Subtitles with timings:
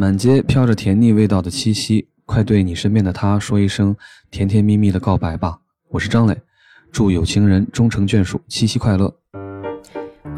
[0.00, 3.96] 满街飘着甜腻味道的七夕，快对你身边的他说一声
[4.30, 5.58] 甜甜蜜蜜的告白吧！
[5.88, 6.40] 我是张磊，
[6.92, 9.12] 祝有情人终成眷属，七夕快乐。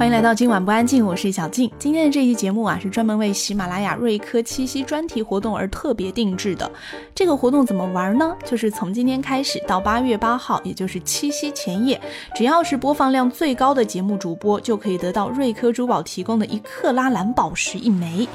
[0.01, 1.71] 欢迎来到今晚不安静，我是小静。
[1.79, 6.73] 今天的这期节目啊，是专门为喜马拉雅瑞科七夕专题活动而特别定制的。
[7.15, 8.35] 这个活动怎么玩呢？
[8.43, 12.01] 就是从今天开始到八月八号，也就是七夕前夜，
[12.35, 18.27] 只要是播放量最高的节目主播，就可以得到瑞科珠宝提供的一克拉蓝宝石一枚。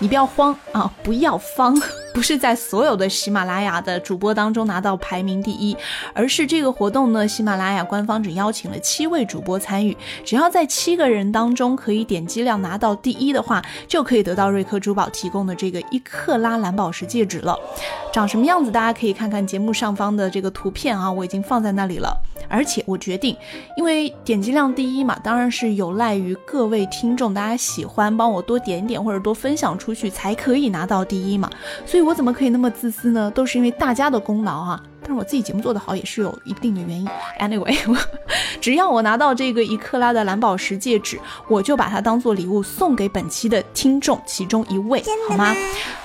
[0.00, 1.80] 你不要慌啊，不要慌，
[2.12, 5.76] 不是在所有的喜马拉雅的主播当中拿到排名第一，
[6.14, 11.11] 而是这个活动呢，喜马拉雅官方只邀请了七位主播参与，只要在七个人。
[11.12, 17.56] 人当中可以点击量拿到第一的话，就可以得到瑞克珠宝提供的这个一克拉蓝宝石戒指了。
[18.12, 22.16] 长什么样子，大家可以看看节目上方的这个图片啊，我已经放在那里了。
[22.48, 23.34] 而且我决定，
[23.78, 31.48] 因为点击量第一嘛，当然是有赖于各位听众，大家喜欢帮我多点点或者多分享出去，才可以拿到第一嘛。
[31.86, 33.30] 所以我怎么可以那么自私呢？
[33.30, 34.82] 都是因为大家的功劳哈。
[35.02, 37.08] 但是我自己节目做得好也是有一定的原因。
[37.40, 37.76] Anyway，
[38.60, 45.52] 只要我拿到这个一克拉的蓝宝石戒指，我就把它当做礼物送给本期的听众其中一位，好吗？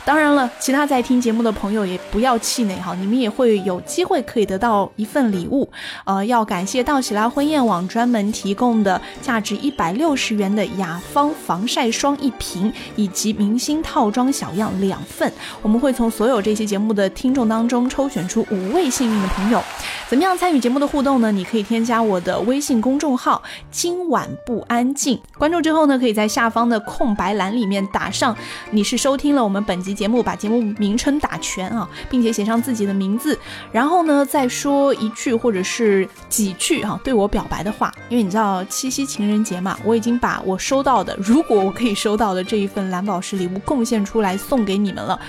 [0.03, 5.69] 当然了，其他在听节目的朋友也不要气馁哈，你们也会有机会可以得到一份礼物。
[6.05, 15.31] 呃，要感谢道喜拉婚宴网专门提供的价值一百六十元的雅芳防晒霜一瓶，以及明星套装小样两份。
[15.61, 18.86] 我们会从所有这期节目的听众当中抽选出五位。
[18.89, 19.61] 幸运的朋友，
[20.09, 21.31] 怎么样参与节目的互动呢？
[21.31, 28.35] 你可以添加我的微信公众号“今晚不安静”，关注之后呢，可以在下方的空白栏里面打上
[28.71, 33.38] 你是收听了我们本集节目，把节目名称打全啊，并且写上自己的名字，
[33.71, 37.93] 然后呢再说一句或者是几句啊对我表白的话。
[38.09, 45.19] 因为你知道七夕情人节嘛，我已经把我收到的，如果我可以收到的这一份蓝宝石礼物贡献出来送给你们了。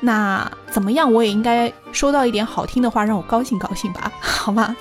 [0.00, 1.12] 那怎么样？
[1.12, 4.76] 我也应该收到一点好听的话，让我高兴高兴吧， 好吗？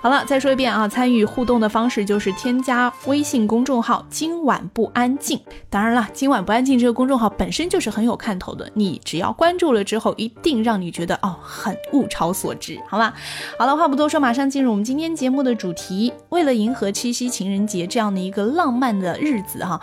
[0.00, 5.40] 好了，再说一遍啊，参与互动的方式就是添加微信公众号“今晚不安静”。
[5.70, 13.14] 当然了，“今晚不安静”这个公众号本身就是很有看头的，你只要关注了之后，一定让你觉得哦，很物超所值，好吗？
[13.58, 16.12] 好了，话不多说，马上进入我们今天节目的主题。
[16.28, 19.80] 为了迎合七夕情人节这样的一个浪漫的日子哈，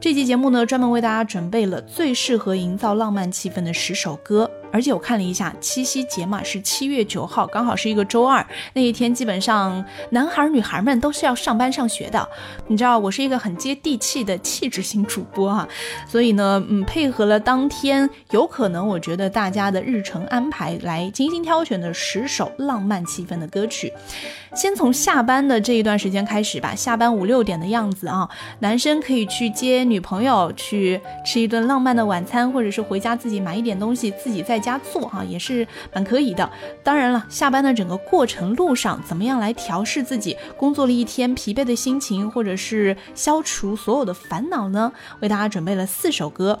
[0.00, 4.50] 这期节目呢，专门为大家准备了最适合营造浪漫气氛的十首歌。
[4.72, 8.44] 而且我看了一下，七夕节嘛是七月九号，刚好是一个周二。
[8.72, 12.28] 那一天基本上男孩女孩们都是要上班上学的。
[12.68, 15.66] 你知道我是一个很接地气的气质型主播哈，
[16.06, 23.92] 所以呢，嗯，配合了当天有可能我觉得大家的日程安排来精心挑选的十首浪漫气氛的歌曲。
[24.54, 36.48] 先从下班的这一段时间开始吧，下班五六点的样子啊，男生可以去接女朋友，去吃一顿浪漫的晚餐，或者是回家自己买一点东西，自己在家做哈，也是蛮可以的。
[36.84, 44.92] 当然了，下班的整个过程路上，怎么样来调试自己工作了一天疲惫的心情，或者是消除所有的烦恼呢？
[45.20, 46.60] 为大家准备了四首歌。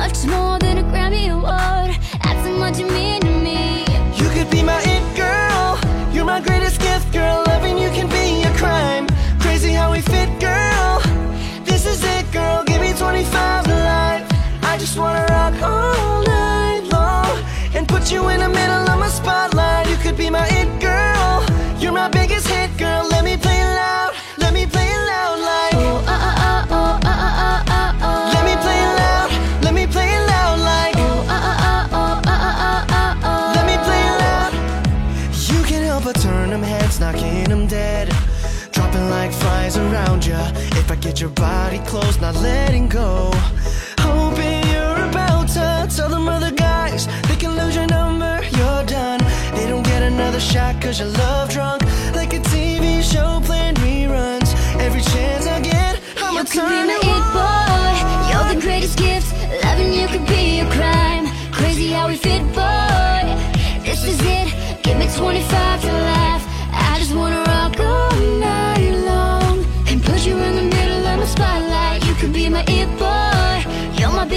[0.00, 3.84] Much more than a Grammy award That's how much you mean to me
[4.16, 5.78] You could be my it girl.
[6.10, 7.44] You're my greatest gift, girl.
[7.46, 9.06] Loving you can be a crime.
[9.40, 11.02] Crazy how we fit, girl.
[11.66, 12.64] This is it, girl.
[12.64, 14.26] Give me 25 to life.
[14.62, 17.36] I just wanna rock all night long
[17.74, 18.48] And put you in the
[41.90, 42.20] clothes,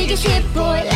[0.03, 0.92] Take a shit, boy.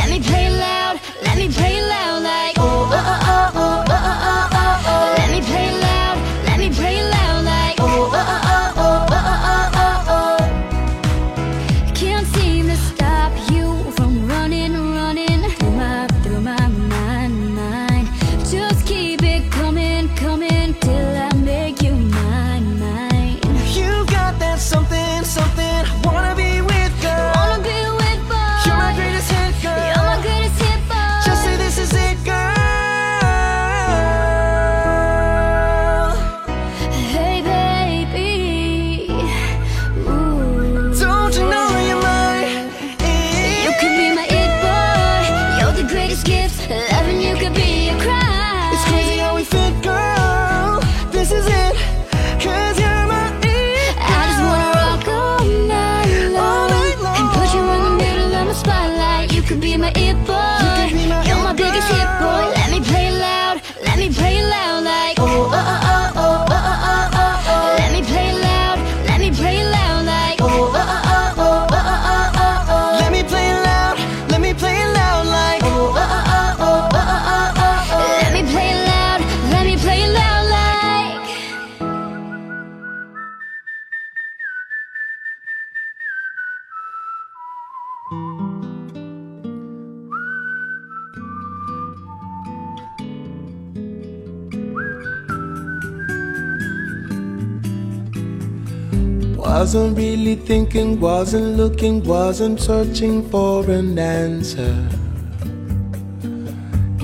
[99.60, 104.76] Wasn't really thinking, wasn't looking, wasn't searching for an answer.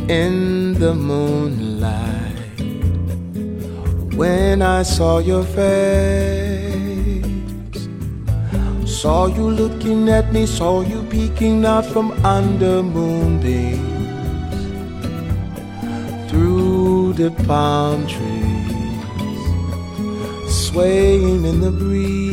[0.07, 2.37] In the moonlight,
[4.15, 7.25] when I saw your face,
[8.85, 13.81] saw you looking at me, saw you peeking out from under moonbeams
[16.29, 19.41] through the palm trees,
[20.53, 22.32] swaying in the breeze.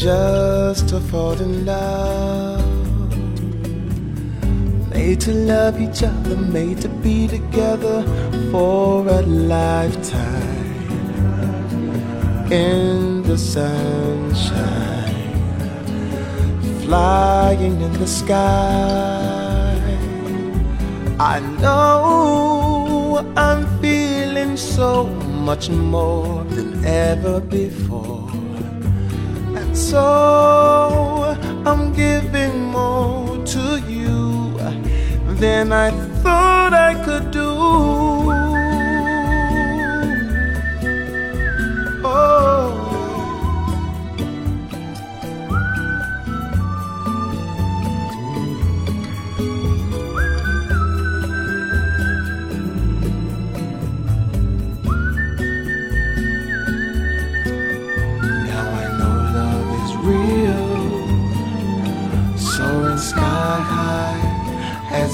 [0.00, 2.64] just to fall in love.
[4.88, 8.02] Made to love each other, made to be together
[8.50, 10.48] for a lifetime.
[12.50, 14.90] In the sunshine
[16.82, 19.76] flying in the sky.
[21.20, 25.04] I know I'm feeling so
[25.48, 28.39] much more than ever before.
[29.80, 31.36] So
[31.66, 34.58] I'm giving more to you
[35.40, 35.90] than I
[36.22, 37.50] thought I could do.
[42.04, 42.59] Oh.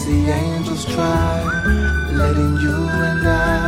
[0.06, 1.42] The angels try,
[2.12, 2.76] letting you
[3.10, 3.65] and I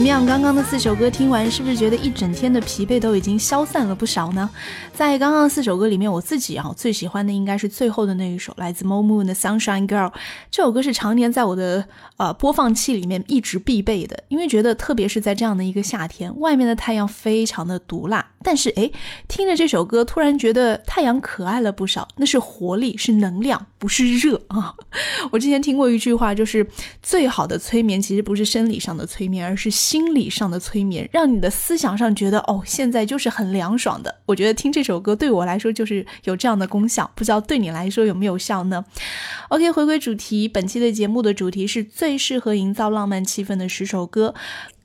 [0.00, 0.24] 怎么样？
[0.24, 4.48] 刚刚的四首歌听完，是不是觉得一整天的疲惫都已经消散了不少呢？
[4.94, 10.10] 在刚刚四首歌里面，我自己啊最喜欢的应该是最后的那一首，来自 Mo Moon 的《Sunshine Girl》。
[10.50, 11.84] 这首歌是常年在我的
[12.16, 18.90] 呃播放器里面一直必备的，因为觉得特别是在这样的一个夏天，外面的太阳非常的毒辣，但是诶，
[19.28, 24.74] 听着这首歌，突然觉得太阳可爱了不少，那是活力，是能量，不是热啊。
[25.30, 26.66] 我之前听过一句话，就是
[27.02, 34.14] 最好的催眠其实不是生理上的催眠，而是心理上的催眠，让你的思想上觉得哦，现在就是很凉爽的。
[34.26, 38.84] 我觉得听这首歌对我来说就是有这样的功效，不知道对你来说有没有效呢
[39.50, 44.34] ？OK，回归主题，本期的节目的主题是最适合营造浪漫气氛的十首歌。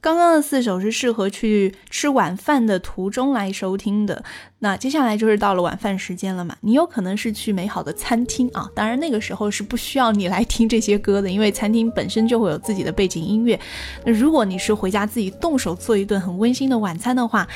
[0.06, 4.24] 刚刚的四首是适合去吃晚饭的途中来收听的。
[4.60, 13.60] 那接下来就是到了晚饭时间了嘛，你有可能是去美好的餐厅啊，当然那个时候是不需要你来听这些歌的，因为餐厅本身就会有自己的背景音乐。
[14.06, 17.48] 那如果你是回家自己动手做一顿很温馨的晚餐的话，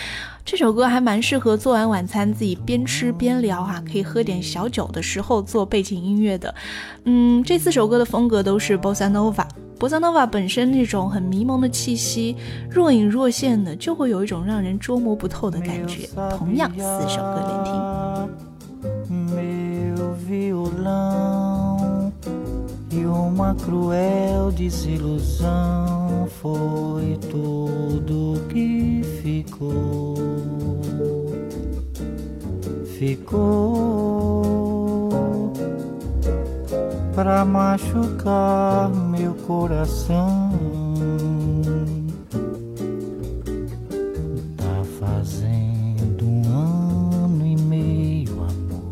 [0.43, 6.55] 这首歌还蛮适合做完晚餐自己边吃边聊哈、可以喝点小酒的时候做背景音乐的。
[7.03, 9.45] 嗯，这四首歌的风格都是 bossa nova。
[9.79, 12.35] 波萨诺瓦本身那种很迷蒙的气息，
[12.69, 16.09] 若隐若现的，就会有一种让人捉摸不透的感觉。
[16.37, 17.73] 同样，四首歌连听。
[19.09, 22.11] Meu violão
[22.91, 30.17] e uma cruel desilusão foi tudo que ficou.
[32.99, 34.68] Ficou
[37.21, 40.51] pra machucar meu coração.
[44.55, 48.89] Tá fazendo um ano e meio, amor,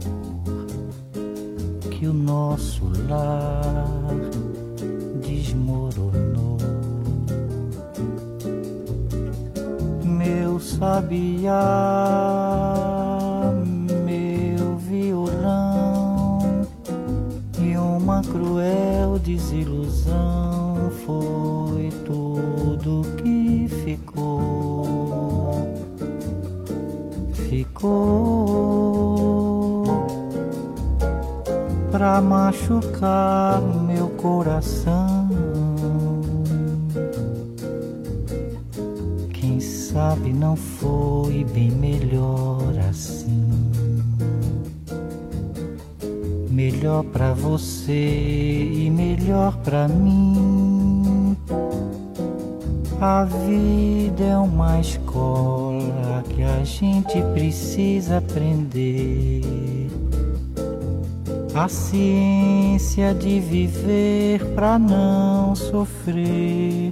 [1.90, 4.14] que o nosso lar
[5.22, 6.58] desmoronou.
[10.04, 11.56] Meu sabiá,
[18.38, 25.68] cruel desilusão foi tudo que ficou.
[27.50, 27.84] Ficou
[31.92, 35.28] pra machucar meu coração.
[39.34, 43.17] Quem sabe não foi bem melhor assim.
[46.78, 47.92] Melhor pra você
[48.72, 51.36] e melhor pra mim.
[53.02, 59.42] A vida é uma escola que a gente precisa aprender.
[61.56, 66.92] A ciência de viver pra não sofrer.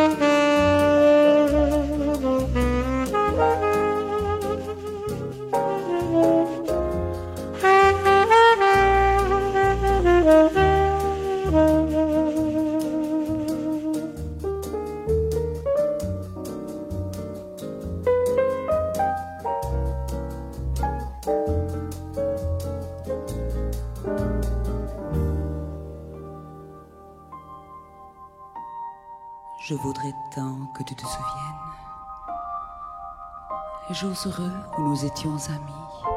[34.07, 36.15] heureux où nous étions amis.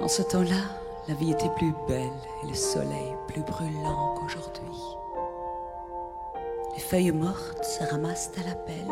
[0.00, 0.62] En ce temps-là,
[1.08, 2.10] la vie était plus belle
[2.42, 4.80] et le soleil plus brûlant qu'aujourd'hui.
[6.74, 8.86] Les feuilles mortes se ramassent à la pelle,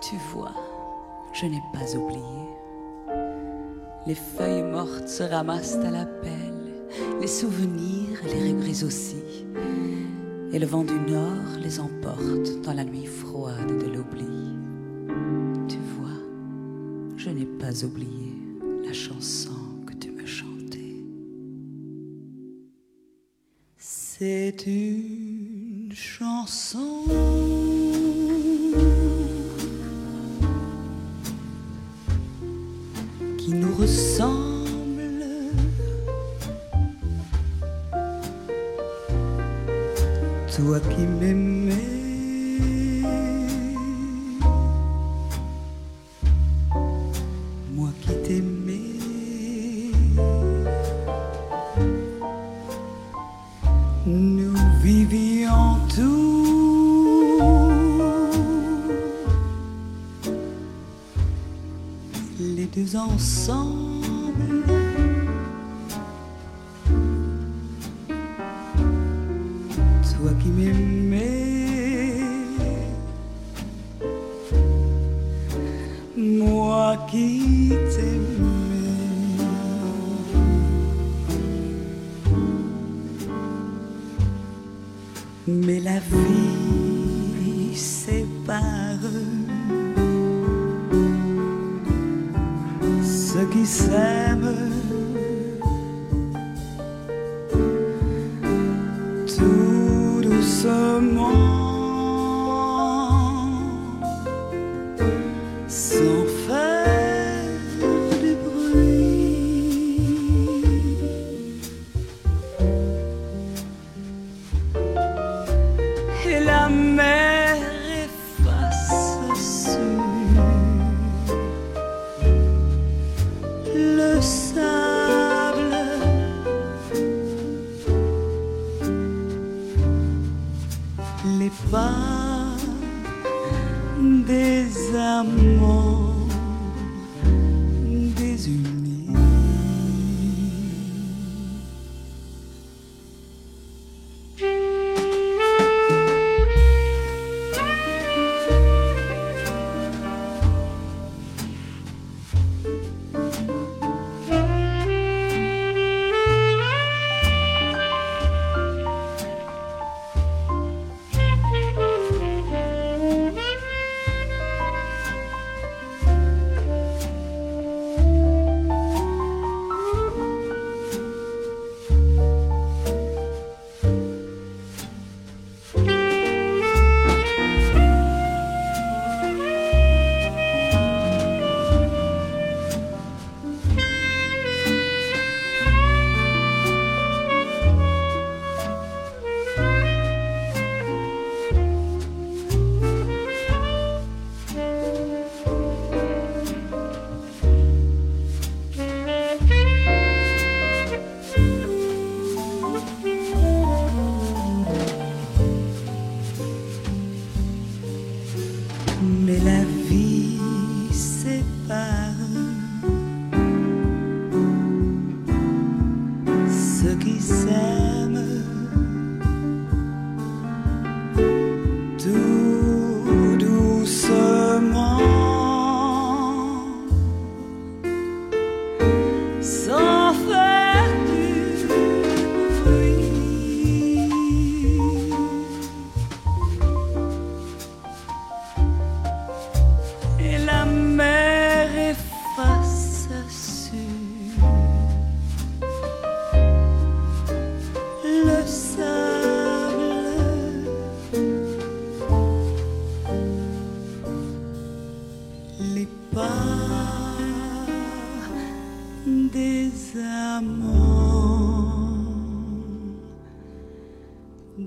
[0.00, 0.52] Tu vois,
[1.32, 2.48] je n'ai pas oublié.
[4.06, 6.86] Les feuilles mortes se ramassent à la pelle,
[7.20, 9.46] les souvenirs les rébrisent aussi.
[10.52, 14.26] Et le vent du nord les emporte dans la nuit froide de l'oubli.
[15.68, 15.95] Tu vois,
[17.26, 18.34] je n'ai pas oublié
[18.84, 19.50] la chanson
[19.84, 20.94] que tu me chantais.
[23.76, 27.02] C'est une chanson
[33.38, 35.10] qui nous ressemble.
[40.54, 41.65] Toi qui m'aimais,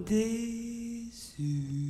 [0.10, 1.88] déçu.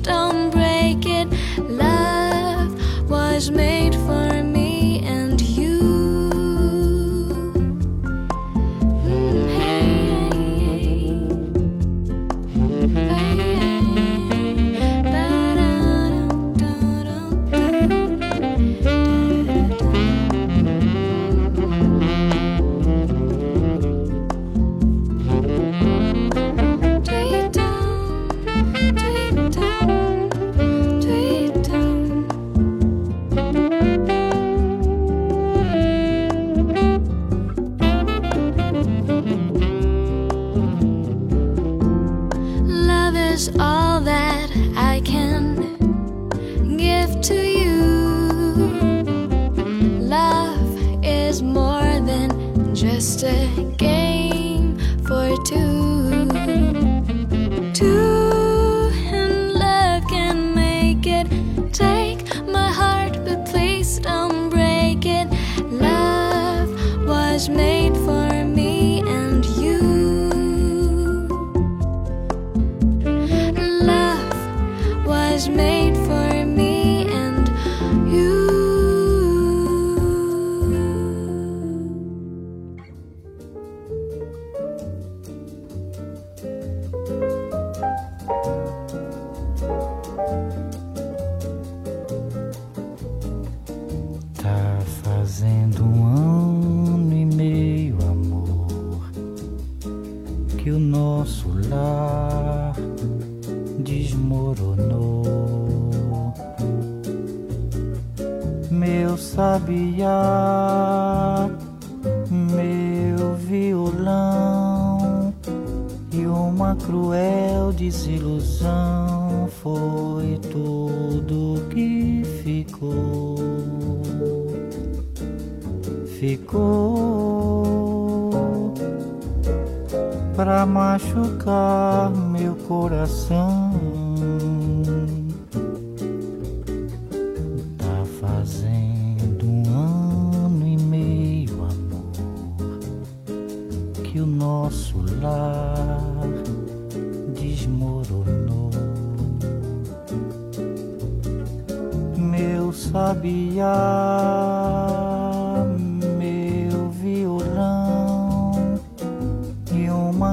[0.00, 0.53] Don't.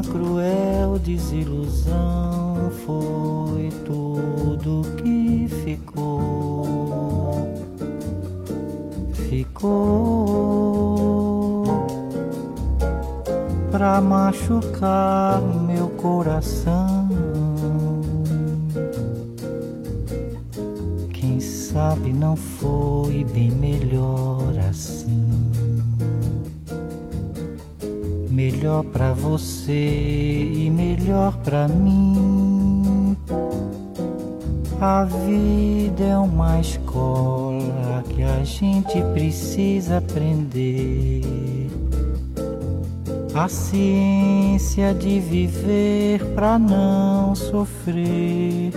[0.01, 7.47] cruel desilusão foi tudo que ficou.
[9.29, 10.41] Ficou
[13.71, 17.07] pra machucar meu coração.
[21.13, 25.30] Quem sabe não foi bem melhor assim.
[28.41, 33.15] melhor para você e melhor para mim.
[34.79, 41.69] A vida é uma escola que a gente precisa aprender.
[43.35, 48.71] A ciência de viver para não sofrer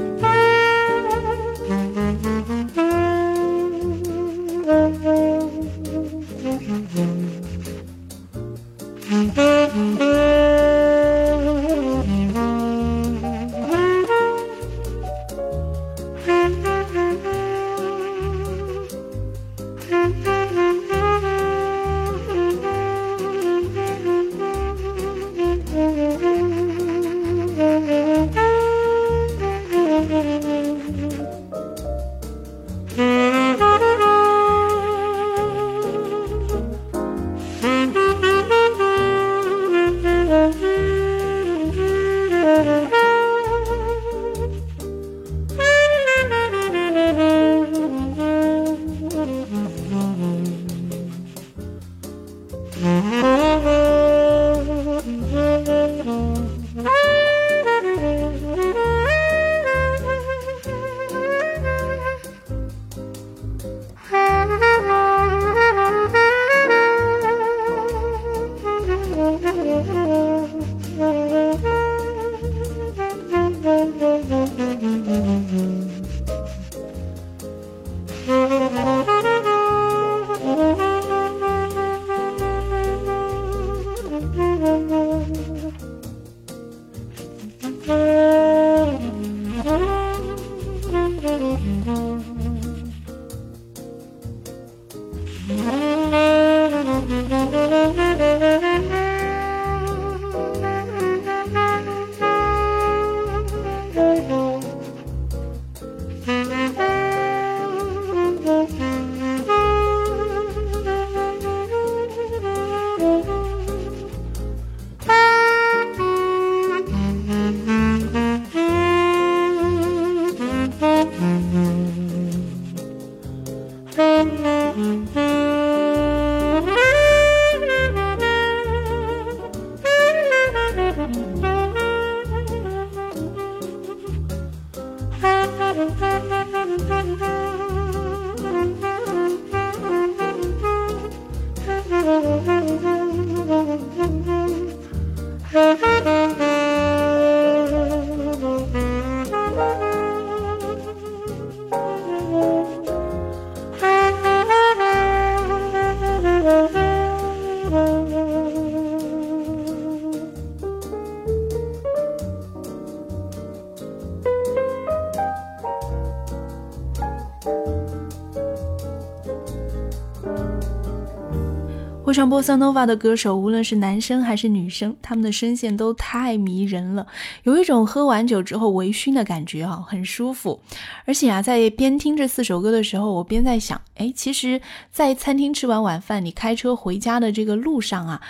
[172.25, 177.07] 唱波萨诺瓦的歌手，无论是男生还是女生，他们的声线都太迷人了，
[177.43, 180.59] 有一种喝完酒之后微醺的感觉啊，很舒服。
[181.05, 184.59] 而且啊，在边听这四首歌的时候，我边在想，哎，其实，
[184.91, 188.23] 在餐厅吃完晚饭，你开车回家的这个路上啊，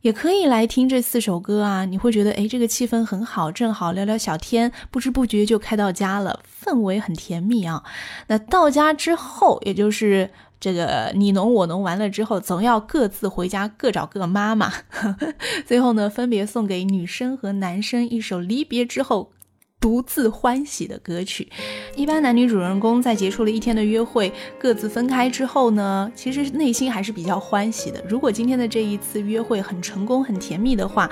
[0.00, 7.84] 也可以来听这四首歌啊，你会觉得，哎，这个气氛很好，正好聊聊小天，不知不觉就开到家了，氛围很甜蜜啊。
[8.28, 10.30] 那到家之后，也就是。
[10.62, 14.72] 这个你侬我侬完了之后，总要各自回家，各找各妈妈。
[15.66, 19.32] 最后呢，分别送给女生和男生一首离别之后
[19.80, 21.50] 独自欢喜的歌曲。
[21.96, 28.00] 一般男女主人公在结束了一天的约会，各自分开之后呢，其实内心还是比较欢喜的。
[28.08, 31.10] 如果今天的这一次约会很成功、很甜蜜的话，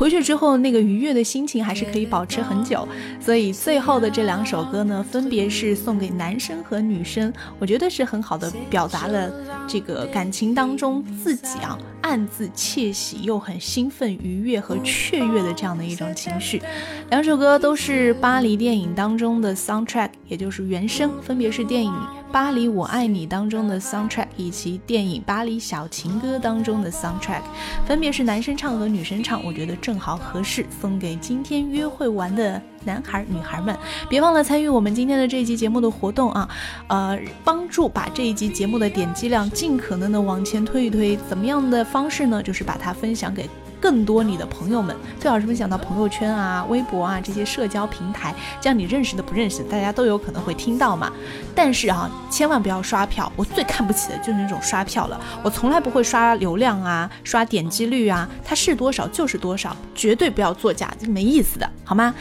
[0.00, 2.88] 回去之后那个愉悦的心情还是可以保持很久。
[3.20, 9.30] 所以最后的这两首歌呢，分别是送给男生和女生，我觉得是很好的表达了
[9.68, 16.62] 这个感情当中自己啊暗自窃喜又很兴奋、愉悦和雀跃的这样的一种情绪。
[17.10, 21.92] 两首歌都是巴黎电影当中的 soundtrack，也就是原声，分别是电影。
[22.32, 27.42] 《巴黎我爱你》当中的 soundtrack 以及电影《巴黎小情歌》当中的 soundtrack，
[27.84, 33.76] 分别是男生唱和女生唱，我觉得正好合适，送给今天约会完的男孩女孩们。
[34.08, 36.48] 别忘了参与我们今天的这一期节目的活动啊，
[36.86, 41.16] 呃，帮助把这一集节目的点击量尽可能的往前推一推。
[41.28, 42.40] 怎么样的方式呢？
[42.40, 43.50] 就是把它分享给。
[43.80, 51.10] 更多你的朋友们，最好是分享到朋友圈啊、微博啊这些社交平台，这样你认识的、不认识的，大家都有可能会听到嘛。
[51.54, 55.20] 但是啊，千万不要刷票，我最看不起的就是那种刷票了。
[55.42, 62.14] 我从来不会刷流量啊、刷点击率啊，它是多少就是多少，绝对不要作假，就没意思的，好吗？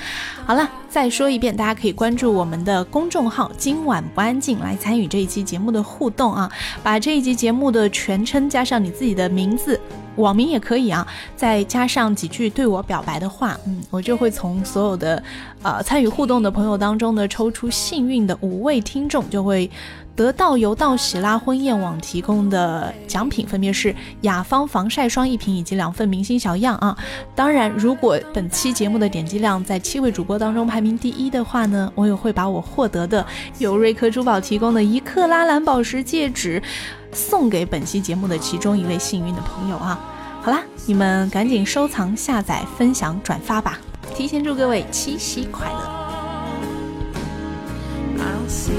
[0.45, 6.51] 好了，再说一遍，大家可以关注我们的公众号“今晚不安静”来参与这一期节目的互动啊，
[6.81, 9.79] 把这一集节目的全称加上你自己的名字。
[10.15, 15.21] 网名也可以啊，再加上几句对我表白的话，嗯，我就会从所有的
[15.61, 19.69] 呃参与互动的朋友当中呢，抽出幸运的五位听众，就会
[20.15, 26.97] 得到由道喜拉婚宴网提供的奖品，分别是雅芳防晒霜一瓶以及两份明星小样啊。
[27.33, 33.25] 当然，如果本期节目的点击量在七位主播当中排名第一的话呢，我也会把我获得的
[33.59, 36.61] 由瑞科珠宝提供的一克拉蓝宝石戒指。
[37.11, 39.99] 送给本期节目的其中一位幸运的朋友啊！
[40.41, 43.77] 好啦，你们赶紧收藏、下载、分享、转发吧！
[44.15, 45.79] 提前祝各位七夕快乐
[48.17, 48.71] ！I'll see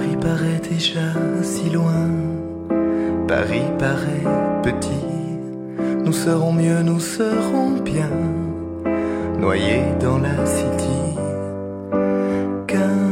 [0.00, 2.08] Paris paraît déjà si loin,
[3.28, 4.24] Paris paraît
[4.62, 5.04] petit.
[6.06, 8.08] Nous serons mieux, nous serons bien,
[9.38, 11.18] noyés dans la city.
[12.66, 13.02] Qu'importe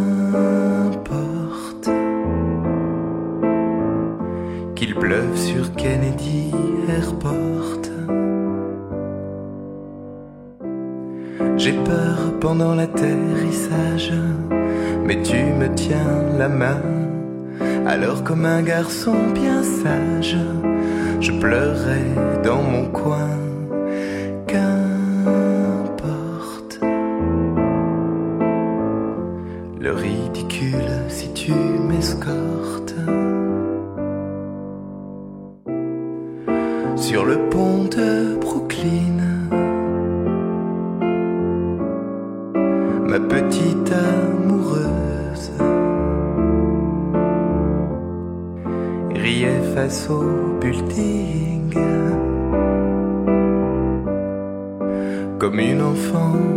[4.75, 6.53] qu'il pleuve sur Kennedy
[6.89, 7.59] Airport.
[11.59, 14.15] J'ai peur pendant l'atterrissage,
[15.09, 16.83] mais tu me tiens la main.
[17.87, 20.37] Alors comme un garçon bien sage,
[21.19, 22.11] je pleurais
[22.45, 23.38] dans mon coin.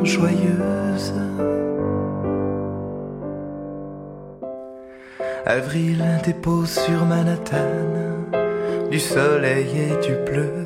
[0.04, 1.14] Joyeuse.
[5.46, 7.92] Avril dépose sur Manhattan
[8.90, 10.66] du soleil et du bleu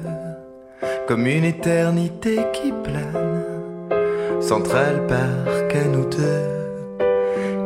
[1.08, 3.44] comme une éternité qui plane.
[4.42, 6.50] Central Park à nous deux.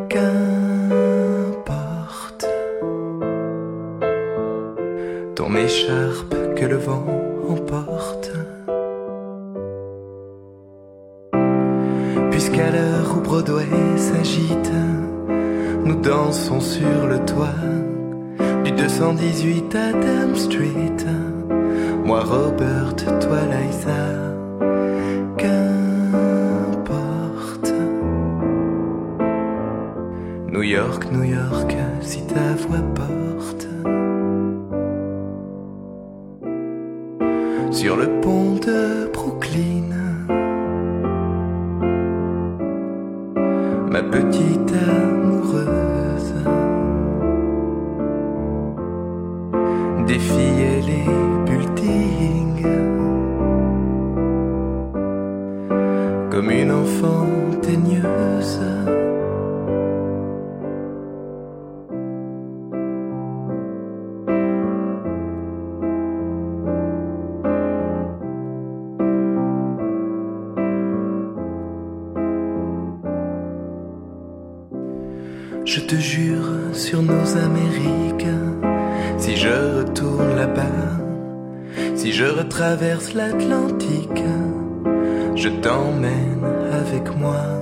[0.09, 1.59] Qu'importe
[5.35, 7.18] ton écharpe que le vent
[16.29, 17.55] nous dansons sur le toit
[18.63, 21.05] du 218 Adam Street.
[22.05, 24.28] Moi Robert, toi Liza.
[75.79, 78.27] Je te jure sur nos Amériques,
[79.17, 80.99] si je retourne là-bas,
[81.95, 84.23] si je retraverse l'Atlantique,
[85.35, 87.58] je t'emmène avec moi.